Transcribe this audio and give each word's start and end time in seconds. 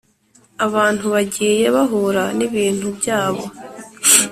abantu 0.65 1.05
bagiye 1.13 1.65
bahura 1.75 2.23
n’ibintu 2.37 2.87
byabo 2.97 3.43